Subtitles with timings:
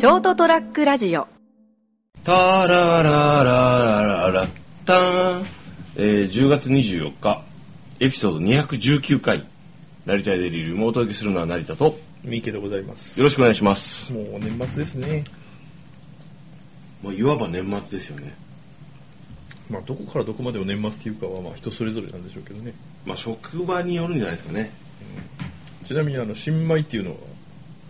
[0.00, 1.28] ショートトラックラジオ
[2.24, 2.32] タ
[2.66, 4.48] ラララララッ
[4.86, 5.44] タン、
[5.94, 7.42] えー、10月24日
[8.00, 9.46] エピソード219回
[10.06, 13.24] 成田でリモート受けするのは成田と三池でございますよ。
[13.24, 15.22] ろしくお願いしますもう年末ですね。
[17.02, 18.34] もういわば年末ですよね
[19.68, 22.72] まあどこからどこまでを年末っていうかはまあ人それぞれなんでしょうけどね。
[23.04, 24.70] まあ職場によるんじゃないですかね
[25.84, 27.16] ちなみにあの新米っていうのは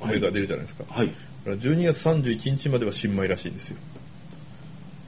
[0.01, 0.83] 米が出るじゃないですか。
[0.89, 3.77] はい12月31日までは新米らしいんですよ。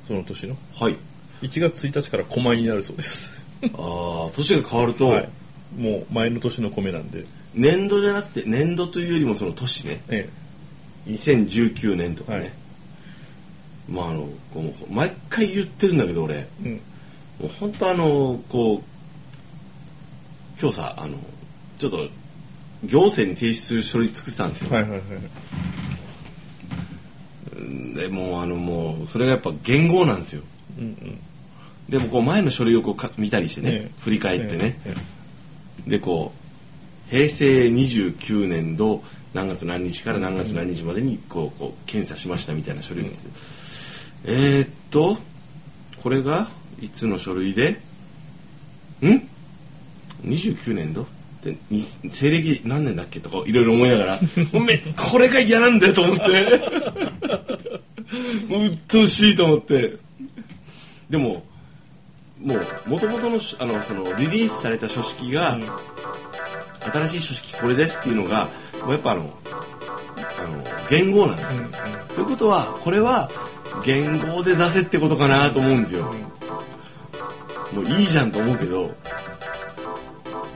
[0.07, 0.97] その年のはい
[1.43, 3.33] 1月1日から小米になるそうです。
[3.63, 5.29] ああ年が変わると、はい。
[5.77, 7.25] もう前の年の米なんで。
[7.55, 10.29] 年度じゃなくて年度というよりもその年ねえ
[11.07, 12.53] 2019年とかね、はい
[13.89, 16.49] まああのこう毎回言ってるんだけど俺え。
[16.65, 16.73] うん。
[16.73, 16.81] も
[17.45, 18.81] う本当あのこう
[20.61, 21.19] 今日さあの
[21.79, 22.09] ちょっと
[22.85, 25.01] 行政に提出する書類作ってたんですよ、はいはいはい。
[27.95, 30.43] でもうあのもうそれがやっぱ言語なんですよ。
[30.79, 31.19] うんうん。
[31.89, 33.91] でもこう前の書類をこうか見たりしてね、ええ。
[34.01, 34.95] 振り返ってね、え
[35.87, 35.91] え。
[35.91, 39.03] でこう平成29年度
[39.35, 43.27] 何月何日から何月何日までにこうこう検査しましたみたいな書類です、
[44.25, 45.19] えー、っと
[46.03, 46.49] これが
[46.81, 47.71] いつの書類で
[49.03, 49.29] ん
[50.25, 51.07] ？29年度？
[51.43, 53.21] でに西暦何年だっけ？
[53.21, 54.21] とかいろいろ思いながら
[54.55, 56.23] おめこれが嫌なんだよと思って
[58.49, 59.97] もう鬱陶しいと思って。
[61.11, 61.43] でも
[62.41, 65.59] もう元々のしあのそのリリースされた書式が、
[66.93, 68.49] 新しい書式これですっていうのが
[68.83, 71.63] もうやっぱあのあの言語なんですよ、
[72.15, 73.31] ということはこれは
[73.85, 76.13] 言語で出せってことかなと思うんですよ、
[77.73, 78.91] もういいじゃんと思うけど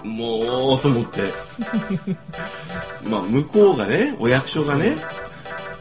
[0.03, 1.33] もうと思って。
[3.09, 4.97] まあ向こうがねお役所がね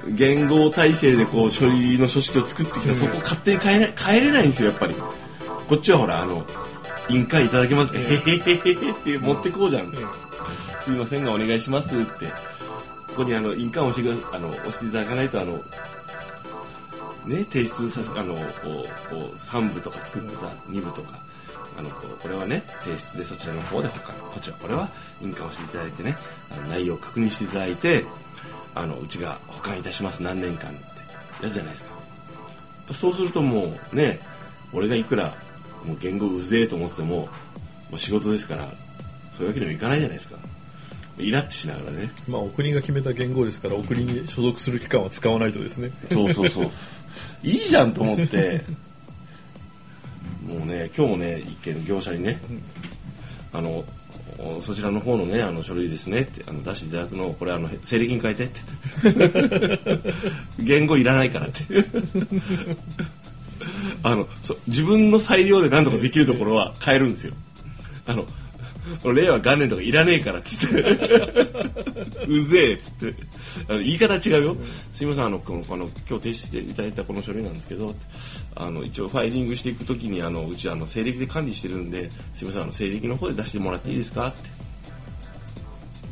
[0.08, 4.96] 言語体制でこう書類の書式を作ってきた、そこを勝手に変え変えれないんですよやっぱり。
[5.68, 6.46] こっちはほらあの
[7.10, 9.92] 印鑑いただけますか、へへへへへって持ってこうじゃん、
[10.84, 12.56] すいませんがお願いしますって。
[13.16, 15.54] ここにあの印鑑を押してくだあの押していただかないとあの
[17.26, 21.18] ね提出させあのこうこう3部とか作ってさ2部とか
[21.80, 24.90] あのこうこれはね提出でそちらの方で他こちらこれは
[25.22, 26.18] 印鑑をしていただいてね
[26.52, 28.04] あの内容を確認していただいて
[28.76, 31.96] あのうちが保管いたします何年間ってやつじゃないですか。
[32.94, 34.20] そうするともうね
[34.74, 35.34] 俺がいくら
[35.86, 37.30] もう言語うぜえと思っててもも
[37.94, 38.68] う仕事ですから
[39.32, 40.38] そういうわけにもいかないじゃないですか。
[41.18, 42.12] イラッとしながらね。
[42.28, 45.92] まあお国が決めた言語ですからお国に所属する期間は使わないとですね。
[46.12, 46.72] そうそうそう。
[47.44, 48.64] いいじゃんと思って。
[50.48, 52.40] もうね今日もね一件業者にね、
[53.52, 53.86] あのお
[54.62, 58.62] そちらの方のねあの書類ですねってあの出していただくのをこれあの西暦に変えてって。
[60.60, 61.64] 言語いらないからって。
[64.04, 67.34] あのそ自分の裁量で何とかできるところは変えるんですよ。
[68.08, 68.26] あの
[69.14, 70.82] 令和元年とかいらねえからっつって。
[72.28, 73.16] うぜえっつって。
[73.70, 74.58] あの言い方違うよ、
[74.94, 77.96] すいませんあのこのこの今日提出していただいたこの書類なんですけど
[78.56, 84.50] あの一応ファイリングしていくときにあのうちあの西暦で管理してるんですいませんあの西暦の方で出してもらっていいですかって、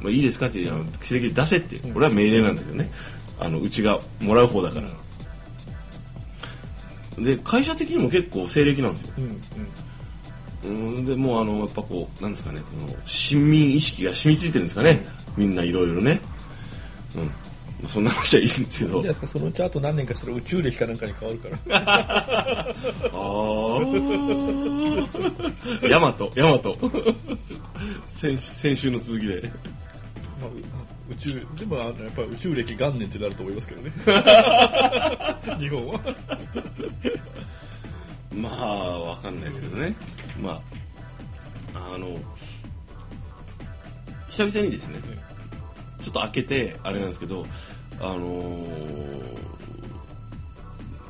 [0.02, 2.90] まあ、いいですかってあの西暦で出せって俺は命令なんだけどね。
[3.40, 4.88] あのうちがもらう方だから、
[7.24, 9.14] で会社的にも結構西暦なんですよ。
[9.18, 9.40] うんうん。
[10.66, 11.06] うん。
[11.06, 15.06] でもうあのやっぱこうなんですかねこの市民意識が染みついてるんですかね、
[15.38, 16.20] みんないろいろね。
[17.16, 17.26] うん。
[17.26, 17.32] ま
[17.86, 18.94] あそんな話はいいんですけど。
[18.94, 21.58] いいんじゃないですかそのうちあと何年かしたら宇宙歴かなんかに変わるから。
[21.78, 22.68] あ
[25.84, 26.32] あヤマト。
[26.36, 26.78] ヤマト。
[28.12, 29.52] 先先週の続きで。
[30.40, 30.54] まあ、う
[31.12, 33.92] 宇宙でもあのやっぱり宇宙歴元年ってなると思いますけどね。
[35.60, 36.00] 日本は。
[38.36, 39.96] まあわかんないですけどね
[40.42, 40.62] ま
[41.74, 42.16] ああの
[44.30, 45.00] 久々にですね
[46.02, 47.46] ちょっと開けてあれなんですけど
[48.00, 48.68] あのー、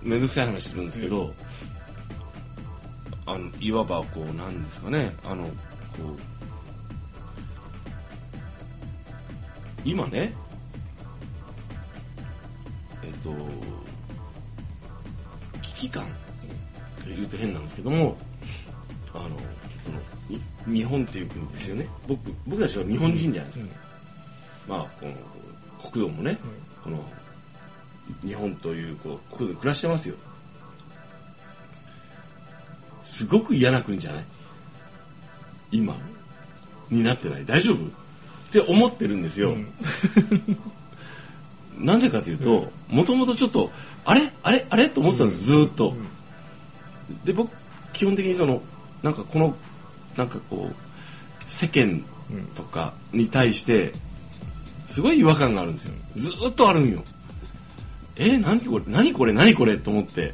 [0.04, 1.34] めんどくさい話するんですけど、
[3.26, 5.54] あのいわばこうなんですかねあのこう
[9.86, 10.34] 今ね
[13.04, 13.34] えっと
[15.62, 16.12] 危機感って
[17.16, 18.18] 言うと変なんですけども
[19.14, 19.26] あの
[19.86, 20.00] その
[20.30, 21.88] い日本っていう国ですよね。
[22.08, 23.74] 僕僕たちは日本人じゃないですか、
[24.68, 25.14] まあこの
[25.92, 26.38] 国土もね、
[26.84, 27.04] この
[28.26, 30.16] 日本というこう国土で暮らしてますよ。
[33.04, 34.24] すごく嫌な国じゃない？
[35.72, 35.96] 今
[36.90, 37.46] になってない？
[37.46, 37.86] 大丈夫？
[37.86, 37.90] っ
[38.52, 39.56] て思ってるんですよ、
[41.78, 43.72] なんでかというともともとちょっと
[44.06, 44.32] あれ？
[44.44, 44.66] あれ？
[44.70, 44.90] あれ？
[44.90, 45.96] と思ってたんですずーっと、
[47.26, 47.52] で僕
[47.94, 48.62] 基本的にその
[49.04, 49.56] なんかこの
[50.18, 52.04] なんかこう世間
[52.56, 53.94] とかに対して
[54.88, 55.94] すごい違和感があるんですよ。
[56.18, 57.04] ずーっとあるんよ。
[58.16, 60.34] え何これ何これ何これと思って。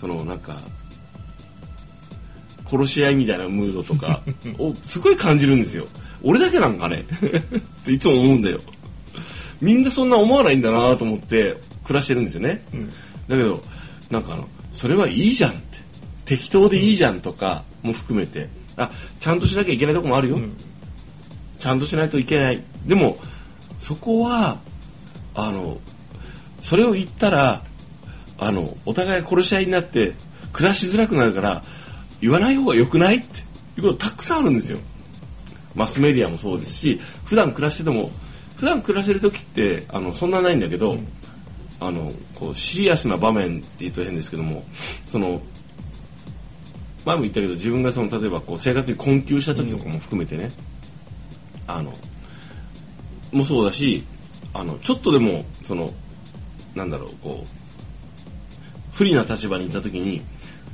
[0.00, 0.56] そのなんか
[2.66, 4.22] 殺し合いみたいなムードとか
[4.58, 5.86] をすごい感じるんですよ。
[6.22, 8.60] 俺だけなんかねっていつも思うんだよ。
[9.60, 12.64] みんなそんな思わないんだなと思って暮らしてるんですよね、
[13.28, 13.62] だけど
[14.08, 15.52] なんかあのそれはいいじゃん
[16.30, 18.48] 適当でいいじゃんとかも含めて。
[18.76, 18.88] あ
[19.18, 20.38] ちゃんとしなきゃいけないとこもあるよ、
[21.58, 22.62] ちゃんとしないといけない。
[22.86, 23.18] でも
[23.80, 24.58] そこは
[25.34, 25.78] あの
[26.62, 27.62] それを言ったら
[28.38, 30.14] あのお互い殺し合いになって
[30.52, 31.64] 暮らしづらくなるから
[32.20, 33.40] 言わない方が良くないって。
[33.76, 34.78] いうことたくさんあるんですよ。
[35.74, 38.10] マスメディアもそうですし普段暮らしてても
[38.56, 40.96] 普段暮らしてる時ってあのそんなないんだけど、
[41.80, 44.64] あのこうシリアスな場面って言うと変ですけども
[45.06, 45.40] その
[47.04, 50.50] 前も言ったけど自分がその例えばこう生活に困窮した時とかも含めてね、
[51.66, 51.92] あの
[53.32, 54.04] もそうだし
[54.52, 55.92] あのちょっとでもその
[56.74, 60.20] なんだろうこう不利な立場にいた時に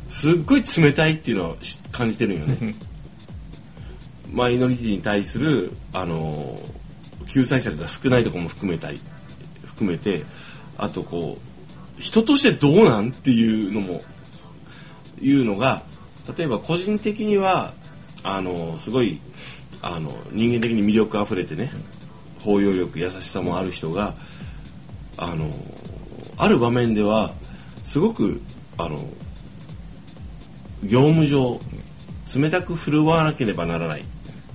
[0.09, 2.75] すっごい冷たいっていうのはし感じてるんよね。
[4.33, 6.59] マイノリティに対するあの
[7.29, 9.01] 救済策が少ないところも含めたり
[9.65, 10.25] 含めて
[10.77, 11.39] あとこ
[11.99, 14.03] う人としてどうなんっていうのも
[15.21, 15.83] いうのが
[16.37, 17.73] 例えば個人的には
[18.23, 19.21] あのすごい
[19.83, 21.71] あの人間的に魅力あふれてね
[22.41, 24.15] 包容力優しさもある人が
[25.17, 25.51] あの
[26.37, 27.33] ある場面では
[27.85, 28.41] すごく
[28.79, 28.99] あの
[30.83, 31.61] 業務上
[32.35, 34.05] 冷たく振る舞わなければならない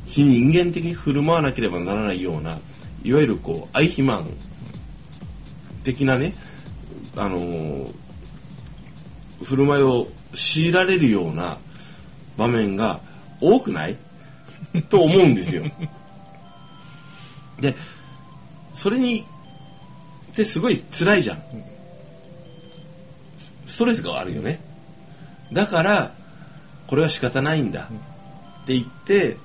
[0.06, 2.59] 非人間的に振る舞わなければならないような
[3.03, 4.25] いわゆるこう愛肥満
[5.83, 6.33] 的なね
[7.15, 7.88] あの
[9.44, 11.57] 振る舞いを強いられるような
[12.37, 12.99] 場面が
[13.39, 13.97] 多くない
[14.89, 15.63] と思うんですよ。
[17.59, 17.75] で
[18.73, 19.25] それに
[20.31, 21.43] ってすごい辛いじゃん。
[23.65, 24.59] ストレスがあるよね。
[25.51, 26.13] だから
[26.87, 27.89] これは仕方ないんだ
[28.63, 29.37] って言って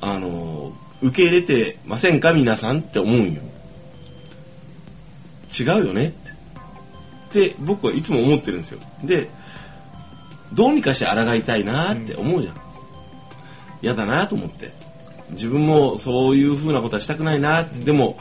[0.00, 0.72] あの
[1.02, 3.42] 受け入れてませんか皆さんって思うんよ。
[5.58, 6.30] 違うよねって
[7.30, 8.80] って僕はいつも思ってるんですよ。
[9.04, 9.30] で
[10.52, 12.54] どうにかして抗いたいなって思うじゃん。
[13.82, 14.72] 嫌だなと思って。
[15.30, 17.78] 自分もそういうふうなことはしたくないなって。
[17.84, 18.18] でも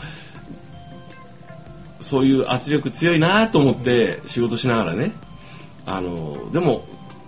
[2.01, 5.11] そういう圧力強いなと思って仕事しながらね。
[5.85, 6.85] あのでも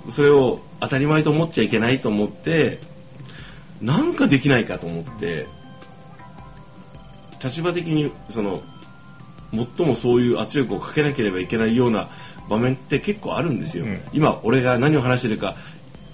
[0.10, 2.80] それを当たり前と思っちゃいけないと思って
[3.82, 5.48] なんかできないかと思って
[7.44, 8.62] 立場的にその
[9.54, 12.10] 最もそういう圧力をかけなければいけないような
[12.50, 14.02] 場面って結構あるんですよ、うん。
[14.14, 15.56] 今俺が何を話してるか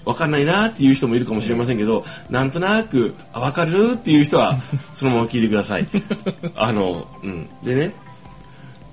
[0.04, 4.58] 分かんないなっていう人もいるかもしれませんけど、なんとなく「あ分かる?」っていう人は
[4.94, 5.86] そのまま聞いてください。
[6.56, 7.92] あの、うん、でね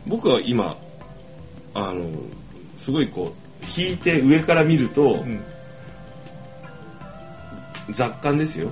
[0.06, 0.76] 僕は今
[1.74, 2.06] あの
[2.78, 5.42] すごいこう引いて上から見ると、ん。
[7.92, 8.72] 雑感ですよ。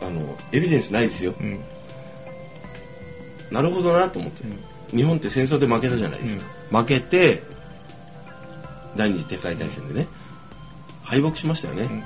[0.00, 1.34] あのエビデンスないですよ。
[1.40, 1.58] うん
[3.50, 4.44] なるほどなと思って、
[4.96, 7.42] 日本って戦争で負けたじゃないですか、負けて
[8.96, 10.06] 第二次世界大戦でね
[11.02, 12.04] 敗北しましたよね、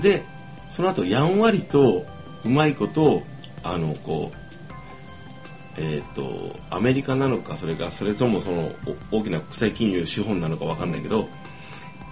[0.00, 0.22] で
[0.70, 2.04] その後やんわりと
[2.44, 3.22] うまいこと
[3.62, 4.44] あのこう
[5.76, 8.70] えっ、とアメリカなのかそれかそれともその
[9.10, 11.28] お大きな国際金融資本なのかわかんないけど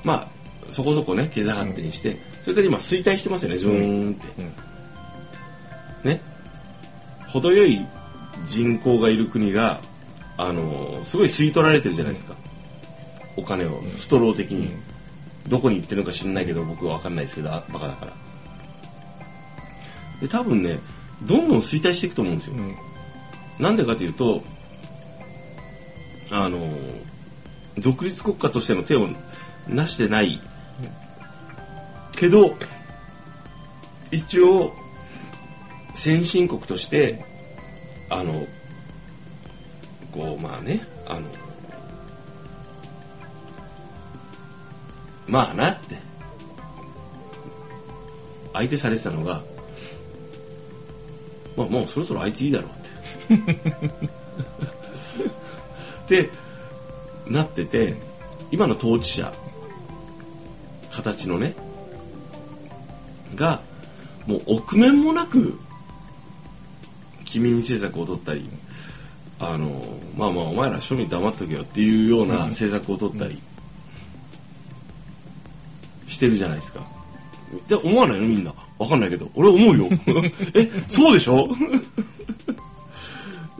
[0.03, 0.29] まあ
[0.71, 4.27] そこそこね経済発展して、それから今衰退してますよねズーンって、
[6.09, 6.21] ね。
[7.29, 7.87] 程よい
[8.47, 9.81] 人口がいる国が
[10.37, 12.35] あのすごい吸い取られてるじゃないですか、
[13.37, 14.73] お金をストロー的に、
[15.49, 18.13] どこに行ってるのか知らないけど僕は分かんないですけどあバカだから。
[20.21, 20.79] で多分ね
[21.23, 22.77] どんどん衰退していくと思うんですよ、うん。
[23.59, 24.43] なんでかというと
[26.31, 26.59] あの
[27.79, 29.09] 独立国家としての手を
[29.69, 30.41] なしてない。
[32.15, 32.57] けど
[34.13, 34.73] 一応
[35.95, 37.25] 先進国として
[38.13, 38.47] あの
[40.13, 41.23] こうまあねあの
[45.27, 45.97] まあなって
[48.53, 49.41] 相手されてたのが
[51.57, 53.37] まあもうそろそろあいついいだろうっ
[56.07, 56.23] て。
[56.25, 56.31] で
[57.27, 57.95] なってて
[58.51, 59.33] 今の統治者
[60.91, 61.55] 形のね
[63.35, 63.63] が
[64.27, 65.59] もう臆面もなく
[67.33, 68.49] 機民政策を取ったり
[69.41, 69.83] あの
[70.17, 73.41] まあまあお前ら庶民黙っとけよっていうような政策を取ったり
[76.07, 76.81] してるじゃないですか。
[77.69, 78.27] で思わないの？
[78.29, 78.53] みんな。
[78.79, 79.31] わかんないけど。
[79.35, 79.89] 俺思うよ。
[80.55, 81.49] えそうでしょ？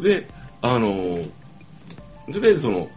[0.01, 0.29] で
[0.61, 1.19] あの
[2.33, 2.89] とりあえずその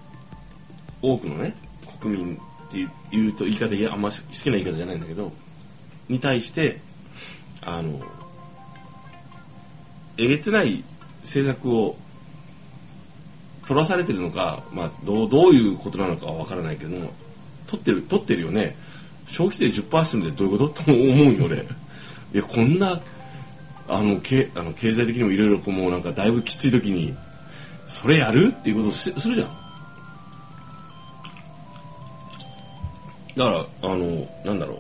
[1.01, 1.55] 多くのね
[2.01, 5.32] 国民っていう言うと言い方いやあんま好きな言い方じゃないんだけど
[6.10, 6.79] に対して
[7.62, 8.00] あの
[10.17, 10.84] えげつない
[11.24, 11.98] 政策を
[13.67, 17.12] 取らされてるのか、まあ、どうどういうことなのかは分からないけども
[17.67, 18.75] 取ってる取ってるよね。
[19.27, 21.57] 消費税10%でどういうことと思うよ俺。
[21.57, 21.62] い
[22.38, 23.01] やこんな
[23.88, 27.15] あのけあの経済的にもいろいろこうもうなんかだいぶきつい時に
[27.88, 28.53] それやる？
[28.55, 29.48] っていうことをすするじゃん。
[33.36, 34.77] だからあのなんだろう。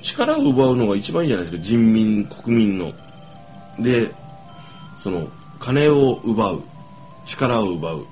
[0.00, 1.62] 力を奪うのが一番いいじゃないですか。
[1.62, 2.92] 人民国民の。
[3.78, 4.12] で
[4.96, 5.28] その
[5.58, 6.62] 金を奪う
[7.26, 8.06] 力を奪う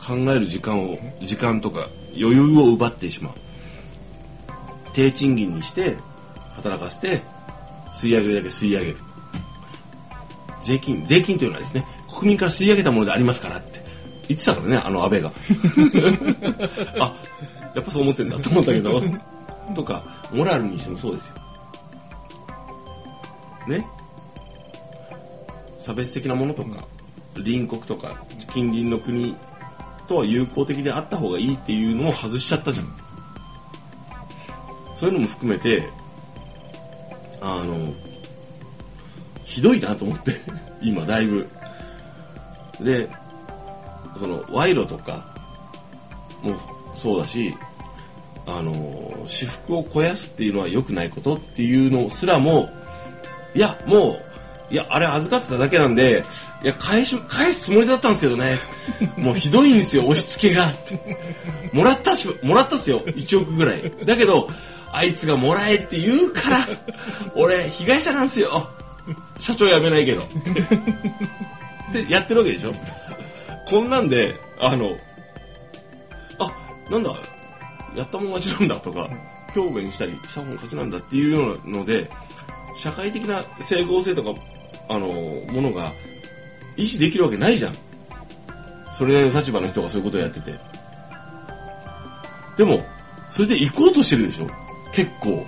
[0.00, 3.32] 考える時間を時間とか余裕を奪ってしまう。
[4.94, 5.96] 低賃金にして
[6.56, 7.22] 働かせて
[7.94, 8.96] 吸い上げるだけ吸い上げる。
[10.62, 13.80] 税金税金というのはですね国民から吸い上げたものでありますからって
[14.28, 15.32] 言ってたからねあの安倍が。
[17.00, 17.14] あ
[17.74, 19.02] やっぱそう思ってんだと思ったけど
[19.74, 20.02] とか
[20.32, 21.34] モラルにしてもそうですよ。
[23.68, 23.86] ね
[25.84, 26.86] 差別的なものとか
[27.34, 29.36] 隣国とか近隣の国
[30.08, 32.94] とは友好的であった方がいいっていうのを外しちゃったじゃん。
[34.96, 35.88] そういうのも含めて
[37.40, 37.92] あの
[39.44, 40.40] ひどいなと思って
[40.80, 41.48] 今だいぶ。
[42.80, 43.08] で
[44.18, 45.34] その賄賂とか
[46.42, 46.56] も
[46.94, 47.54] そうだし
[48.46, 52.68] あの私服を肥やすっていうのは良くないことっていうのすらも
[53.54, 54.31] いやもう
[54.72, 56.24] いやあれ預かってただけなんで
[56.62, 58.56] いや返し返すつもりだったんですけどね。
[59.18, 60.72] もうひどいんですよ押し付けが。
[61.74, 63.92] もらったしもらったっすよ1億ぐらい。
[64.06, 64.48] だけど
[64.90, 66.68] あいつがもらえって言うから
[67.34, 68.70] 俺被害者なんですよ。
[69.38, 70.22] 社長辞めないけど。
[70.22, 70.26] っ
[71.92, 72.72] てやってるわけでしょ。
[73.68, 74.96] こんなんであの
[76.38, 76.50] あ
[76.90, 77.10] なんだ
[77.94, 79.10] やったもん勝ちなんだとか
[79.52, 82.10] 強弁したりしたもん勝ちなんだっていうようなので
[82.74, 84.40] 社会的な整合性とか
[84.88, 85.92] あのものが
[86.76, 87.74] 維持できるわけないじゃん。
[88.94, 90.54] それなりの立場の人がそういうことをやってて。
[92.56, 92.84] でも
[93.30, 94.46] それで行こうとしてるでしょ。
[94.92, 95.46] 結構。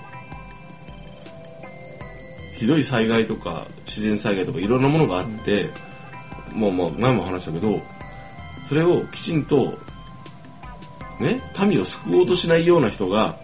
[2.57, 5.69] ひどい災害とか自然災害とかいろんなものがあって、
[6.55, 7.81] まあまあ前も話したけど
[8.69, 9.76] それをきちんと
[11.21, 13.37] ね民を救おうとしないような人が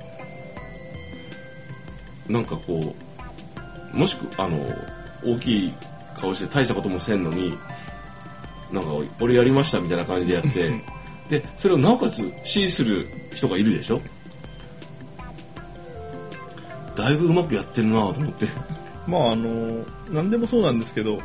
[2.28, 2.94] なんかこ
[3.94, 4.59] うもしくあの
[5.24, 5.72] 大きい
[6.16, 7.58] 顔して大したこともせんのに
[8.72, 10.80] なんか俺やりましたみたいな感じでやって
[11.28, 14.00] でそれをなおかつ支持する人がいるでしょ？
[16.96, 18.46] だいぶうまくやってるなと思って。
[19.06, 21.16] まああの何でもそうなんですけど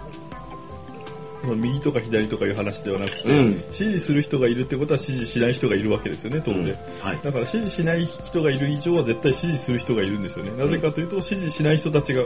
[1.43, 3.63] まあ右とか左とかいう話ではなくて、うん。
[3.71, 6.67] 支持する人がいるってことは支持しない人がいるわけですよね当然、うん。
[7.01, 7.19] はい。
[7.21, 10.51] だから支持しない人がいる以上は絶対支持する人がいるんですよね。
[10.57, 12.23] なぜかというと支持しない人たちが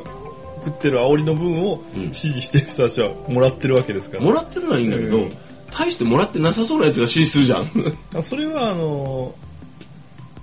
[0.63, 2.13] 食ってる煽りの分をうん。
[2.13, 5.30] 支持してる人たちはもらってるわけですから、もらってるのはいいんだけど、うん。
[5.72, 7.70] 大してもらってなさそうなやつが支持するじゃん。
[8.16, 9.36] あそれはあの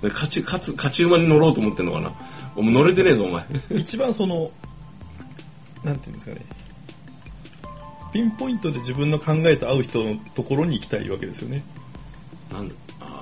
[0.01, 2.11] で勝ち勝つ勝ち馬に乗ろうと思ってんのかな。
[2.55, 3.45] お前乗れてねえぞお前。
[3.71, 4.51] 一番その
[5.83, 6.41] なんていうんですかね。
[8.13, 11.63] ピンポイントで自分の考えと合う人のところに行きたいわけですよね。
[12.51, 12.71] なん
[13.01, 13.16] あー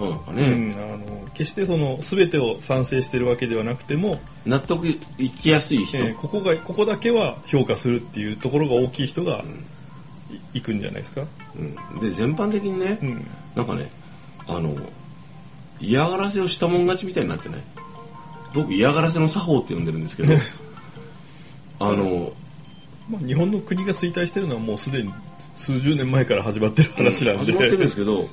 [0.00, 9.44] そうなのかうね、ん、あの決してその全てを賛成してるわけではなくても、納得いきやすい人、えーここがここだけは評価するっていうところが大きい人が
[10.54, 11.24] いいくんじゃないですか？
[11.92, 13.90] うん、で全般的にね、うん、なんかね
[14.48, 14.74] あの
[15.80, 17.62] 嫌がらせをしたもん勝ちみたいになってね
[18.54, 20.34] 僕嫌がらせの作法って呼んでるんですけど
[21.80, 22.32] あの
[23.10, 25.12] まあ日本の国が衰退してるのはもうすでに
[25.56, 27.44] 数十年前から始まってる話なんで。
[27.46, 28.28] 始まってるんですけど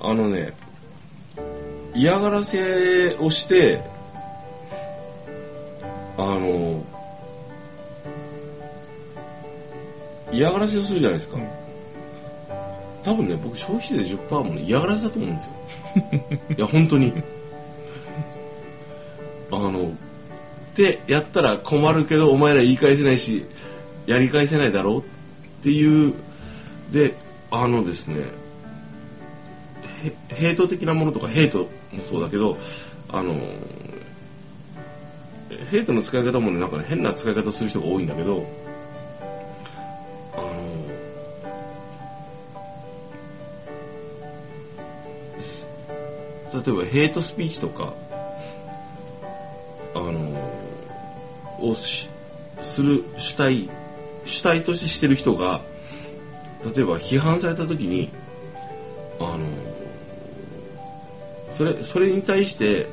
[0.00, 0.52] あのね
[1.94, 3.82] 嫌がらせをして
[6.16, 6.82] あの
[10.32, 11.48] 嫌がらせをするじゃないですか、うん。
[13.04, 15.50] 多分ね僕消費税10%もね嫌がらせだと思うんですよ。
[16.56, 17.12] いや本当に。
[19.50, 23.44] あのってやったら困るけどお前ら言い返せないし
[24.06, 24.98] やり返せないだろう。
[25.00, 25.02] っ
[25.62, 26.14] ていう。
[26.90, 27.14] で
[27.50, 28.24] あのですね
[30.02, 32.56] ヘヘイト的なものとかヘイトもそうだけど
[33.08, 33.34] あの
[35.70, 38.46] ヘイトの使い方もねなんかね変な使い方する人が多いんだけど
[40.34, 40.40] あ
[46.54, 47.92] の例えばヘイトスピーチとか
[49.94, 50.52] あの
[51.60, 52.08] をす
[52.78, 53.68] る主体
[54.24, 55.60] 主体としてしてる人が
[56.74, 58.10] 例えば批判された時に
[59.18, 59.71] あの
[61.52, 62.86] それそれに対して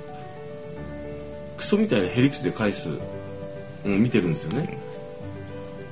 [1.57, 2.89] クソみたいなヘリクスで返す、
[3.85, 4.77] うん、見てるんですよね。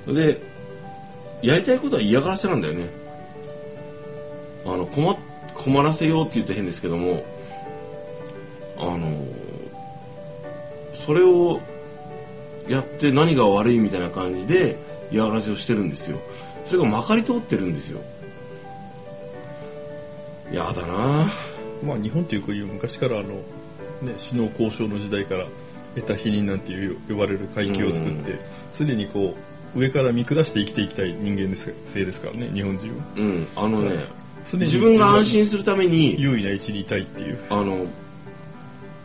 [0.07, 0.39] で
[1.41, 2.85] やりたいことは嫌がらせなんだよね。
[4.65, 5.15] あの困
[5.53, 7.25] 困らせようって言って変ですけども
[8.77, 9.25] あの
[10.93, 11.61] それを
[12.67, 14.77] やって何が悪いみたいな感じで
[15.09, 16.19] 嫌がらせをしてるんですよ。
[16.65, 18.01] それがまかり通ってるんですよ。
[20.51, 21.29] やだな
[21.83, 25.45] まあ日本という国は昔からあの、ね、首脳交渉の時代から
[25.95, 28.39] 得た否認なんていう呼ばれる階級を作って、
[28.73, 29.35] 常にこ
[29.75, 33.03] う上から見下して生きていきたい人間ですせいですからね日本人は。
[33.15, 34.05] うんあのね
[34.49, 37.39] 常に自分が安心するために優位な位置にいたいっていう。
[37.49, 37.85] あの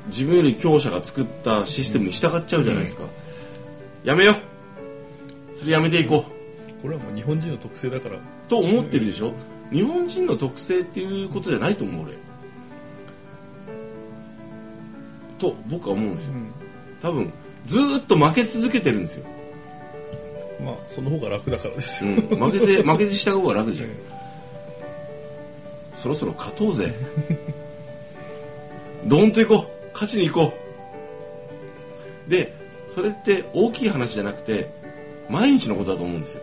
[0.08, 3.04] 自分より強者が作ったシステムに従っちゃうじゃないですか、
[4.04, 5.58] やめよう。
[5.58, 6.82] それやめていこう。
[6.82, 8.16] これはもう日本人の特性だから。
[8.48, 9.32] と思ってるでしょ。
[9.70, 12.12] 日本人の特性っていうことじゃないと思う俺
[15.42, 16.32] と僕は思うんですよ。
[17.02, 17.32] 多分
[17.66, 19.25] ずーっと負け続けてるんですよ、
[20.64, 23.87] まあその方が楽だからですよ、うん、負けて 負けてした方が楽でしょ
[25.94, 26.94] そろそろ勝とうぜ。
[29.04, 29.92] ドーンと行こう。
[29.92, 30.54] 勝ちに行こ
[32.28, 32.30] う。
[32.30, 32.54] で
[32.90, 34.70] それって大きい話じゃなくて
[35.28, 36.42] 毎日のことだと思うんですよ。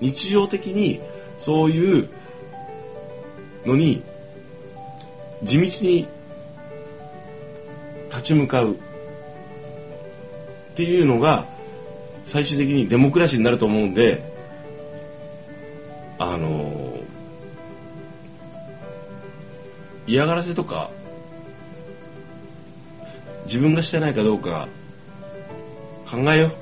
[0.00, 1.00] 日常的に
[1.38, 2.08] そういう
[3.64, 4.02] のに
[5.42, 6.06] 地道に
[8.16, 8.76] 立ち向かうっ
[10.74, 11.44] ていうのが
[12.24, 14.24] 最終的にデモクラシーになると思うんで
[16.18, 16.98] あの
[20.06, 20.90] 嫌がらせとか
[23.44, 24.66] 自分がしてないかどうか
[26.10, 26.52] 考えよう。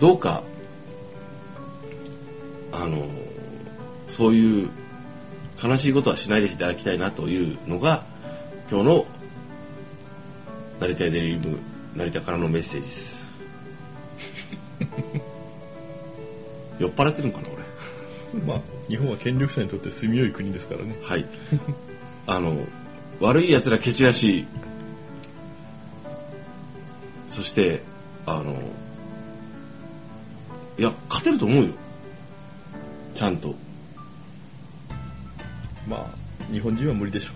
[0.00, 0.42] どうか
[2.72, 3.06] あの
[4.08, 4.70] そういう
[5.62, 8.04] 悲しいことはしないでいただきたいなというのが
[8.70, 9.06] 今日の
[10.80, 11.58] 成田デリリム
[11.96, 13.28] 成田からのメッセージです
[16.78, 21.26] 酔っ払ってるのかな俺まあ日本は権力者にとって住みよい国ですからねはい。
[22.26, 22.58] あの、
[23.20, 24.46] 悪い奴ら蹴散らし、
[27.30, 27.80] そして、
[28.26, 28.60] あの、
[30.78, 31.70] いや、勝てると思うよ。
[33.14, 33.54] ちゃんと。
[35.88, 37.32] まあ日本人は無理でしょ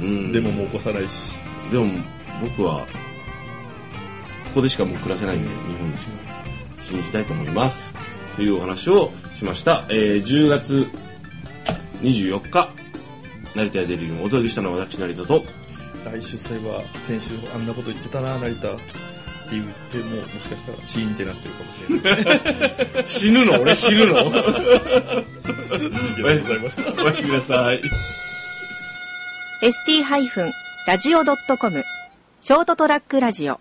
[0.00, 0.30] うん。
[0.32, 1.34] デモも起こさないし
[1.72, 1.86] でも、
[2.42, 2.80] 僕は、
[4.46, 6.12] ここでしかもう暮らせないんで、日本でしか
[6.82, 7.94] 信じたいと思います。
[8.36, 9.84] というお話をしました。
[9.88, 10.86] えー10月
[12.02, 12.70] 24日、
[13.54, 15.44] 成田やデリリウムお届けしたのは私、成田と、
[16.04, 18.82] 来週そういえば先週あんなこと言ってたな成田って
[19.52, 22.40] 言ってももしかしたらチーンってなってるかもしれない
[23.04, 23.60] ですね死ぬの？
[23.60, 24.18] 俺死ぬの？
[24.18, 24.42] ありが
[26.32, 27.80] とうございましたお待ちください。
[29.62, 31.84] ST-radio.com
[32.44, 33.60] ショートトラックラジオ。